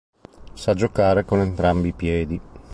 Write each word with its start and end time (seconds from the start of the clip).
Sa 0.55 0.73
giocare 0.73 1.25
con 1.25 1.41
entrambi 1.41 1.89
i 1.89 1.93
piedi. 1.93 2.41